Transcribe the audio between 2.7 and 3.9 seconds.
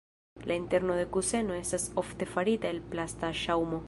el plasta ŝaŭmo.